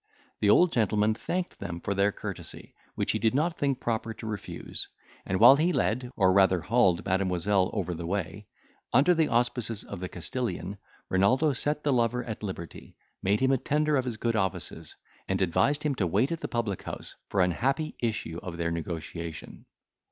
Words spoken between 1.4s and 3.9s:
them for their courtesy, which he did not think